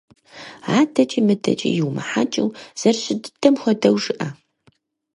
АдэкӀи 0.77 1.19
мыдэкӀи 1.27 1.69
йумыхьэкӀыу, 1.79 2.55
зэрыщыт 2.79 3.19
дыдэм 3.23 3.55
хуэдэу 3.61 3.95
жыӏэ. 4.03 4.27